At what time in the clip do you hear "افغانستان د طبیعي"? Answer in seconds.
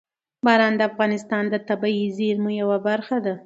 0.91-2.05